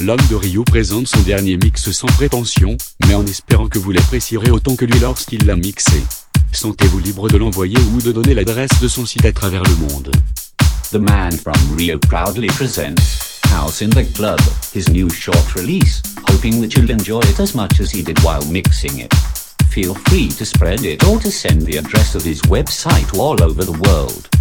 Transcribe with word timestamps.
l'homme 0.00 0.20
de 0.30 0.34
Rio 0.34 0.64
présente 0.64 1.06
son 1.06 1.20
dernier 1.20 1.56
mix 1.56 1.90
sans 1.90 2.06
prétention, 2.06 2.76
mais 3.06 3.14
en 3.14 3.24
espérant 3.26 3.68
que 3.68 3.78
vous 3.78 3.92
l'apprécierez 3.92 4.50
autant 4.50 4.76
que 4.76 4.84
lui 4.84 4.98
lorsqu'il 4.98 5.46
l'a 5.46 5.56
mixé. 5.56 6.02
Sentez-vous 6.52 6.98
libre 6.98 7.28
de 7.28 7.36
l'envoyer 7.36 7.78
ou 7.94 8.00
de 8.00 8.12
donner 8.12 8.34
l'adresse 8.34 8.80
de 8.80 8.88
son 8.88 9.06
site 9.06 9.24
à 9.24 9.32
travers 9.32 9.62
le 9.62 9.74
monde. 9.76 10.10
The 10.90 10.98
man 10.98 11.32
from 11.32 11.54
Rio 11.76 11.98
proudly 11.98 12.48
presents 12.48 13.40
House 13.50 13.82
in 13.82 13.90
the 13.90 14.04
Club, 14.14 14.40
his 14.72 14.88
new 14.88 15.08
short 15.10 15.54
release, 15.54 16.02
hoping 16.28 16.60
that 16.60 16.76
you'll 16.76 16.90
enjoy 16.90 17.20
it 17.20 17.40
as 17.40 17.54
much 17.54 17.80
as 17.80 17.90
he 17.90 18.02
did 18.02 18.18
while 18.20 18.44
mixing 18.50 18.98
it. 18.98 19.12
Feel 19.70 19.94
free 19.94 20.28
to 20.28 20.44
spread 20.44 20.84
it 20.84 21.04
or 21.04 21.18
to 21.20 21.30
send 21.30 21.62
the 21.62 21.78
address 21.78 22.14
of 22.14 22.22
his 22.22 22.40
website 22.42 23.16
all 23.18 23.42
over 23.42 23.64
the 23.64 23.78
world. 23.88 24.33